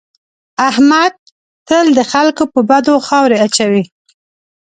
احمد 0.69 1.13
تل 1.67 1.85
د 1.97 1.99
خلکو 2.11 2.43
په 2.53 2.59
بدو 2.69 2.95
خاورې 3.07 3.37
اچوي. 3.45 3.83